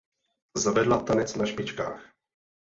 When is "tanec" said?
1.09-1.29